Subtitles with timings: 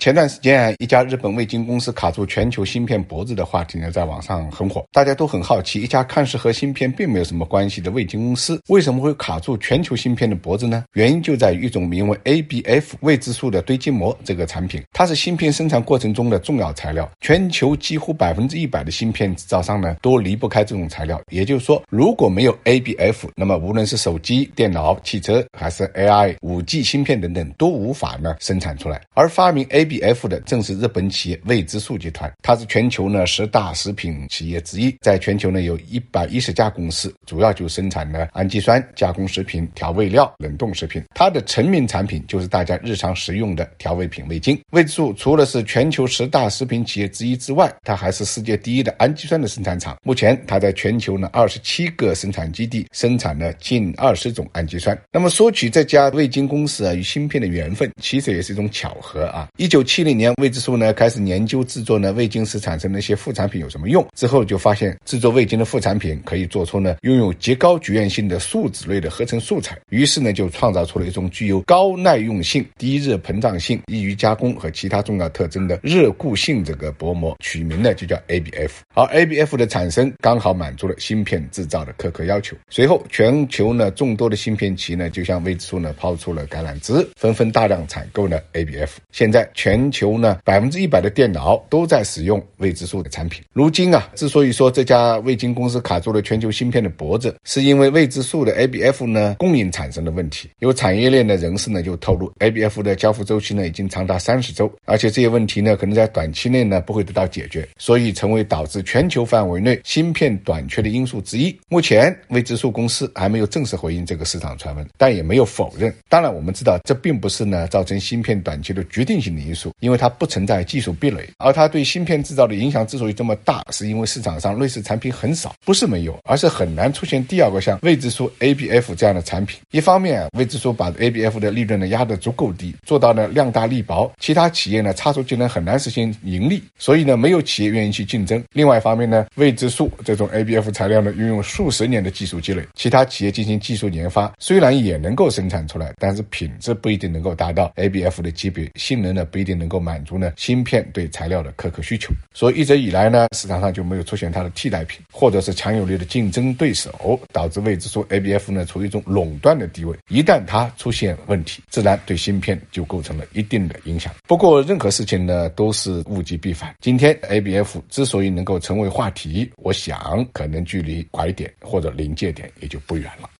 [0.00, 4.82] 前段时间啊，一家日本味精公司卡住全球芯片脖子的话题呢，在网上很火。
[4.92, 10.86] 大家都很好奇，一家看似和芯片并没有什么关系的味精公司，为什么会卡住全球芯片的脖子呢？
[10.94, 17.06] 原因就在于一种名为 ABF 未知数的堆积膜这个产品，它是芯片生产过程中的重要材料。
[17.20, 21.20] 全球几乎百分之一百的芯片制造商呢，都离不开这种材料。
[21.30, 28.98] 也就是说，如果没有 ABF，那么无论是手机、电脑、汽车，还是 AI、5G 芯片等等，都无法呢生产出来。
[29.12, 41.02] 而发明 AB B F 的正是日本企业味之素集团，它是全球呢十大食品企业之一，在全球呢有一百一十家公司，主要就生产呢氨基酸、加工食品、调味料、冷冻食品。
[41.12, 44.56] 它的成名产品就是大家日常食用的调味品味精。
[44.70, 49.98] 味之素除了是全球十大食品企业之一之外，它还是世界第一的氨基酸的生产厂。
[50.04, 54.96] 目前，它在全球呢二十七个生产基地生产了近二十种氨基酸。
[55.10, 59.48] 那么说起这家味精公司啊与芯片的缘分，其实也是一种巧合啊。
[59.56, 78.70] 一九七零年，未知数呢开始研究制作呢味精时产生的一些副产品有什么用，之后就发现制作味精的副产品可以做出呢拥有极高局限性的树脂类的合成素材，于是呢就创造出了一种具有高耐用性、低热膨胀性、易于加工和其他重要特征的热固性这个薄膜，取名呢就叫 ABF。
[78.94, 82.56] 而 ABF 的产生刚好满足了芯片制造的苛刻要求。
[82.70, 88.90] 随后，全球呢众多的芯片企业呢就向未知数呢抛出了橄榄枝，纷纷大量采购了 ABF。
[89.12, 93.40] 现在全全球呢百分之一百的电脑都在使用未知数的产品。
[93.52, 100.50] 如今啊，之所以说这家味精公司卡住了全球芯片的脖子，是因为未知数的 ABF 呢供应产生的问题。
[100.58, 111.56] 有产业链的人士呢就透露，ABF 的交付周期呢已经长达三十周，而且这些问题呢可能在短期内呢不会得到解决，所以成为导致全球范围内芯片短缺的因素之一。
[111.68, 115.94] 目前未知数公司还没有正式回应这个市场传闻，但也没有否认。
[116.08, 121.28] 当然，我们知道这并不是呢造成芯片短缺的决定性的因素，因为它不存在技术壁垒。
[121.38, 129.60] 而它对芯片制造的影响之所以这么大，是因为市场上类似产品很少，不是没有，而是很难出现第二个像未知数 ABF 这样的产品。
[129.70, 138.42] 一方面，未知数把 ABF 的利润呢压得足够低，做到呢量大力薄，其他企业呢差速技能很难实现盈利，所以呢没有企业愿意去竞争。
[138.52, 152.12] 另外一方面呢，未知数这种 ABF 材料呢运用数十年的技术积累，其他企业进行技术研发，虽然也能够生产出来，但是品质不一定能够达到 ABF 的级别，性能呢不一定定能够满足呢芯片对材料的苛刻需求。
[152.32, 159.96] 所以一直以来呢，市场上就没有出现它的替代品，或者是强有力的竞争对手，导致未知数 ABF 呢处于一种垄断的地位。
[160.08, 164.14] 一旦它出现问题，自然对芯片就构成了一定的影响。
[164.28, 173.28] 不过任何事情呢都是物极必反，今天 ABF 之所以能够成为话题，我想可能距离拐点或者临界点也就不远了。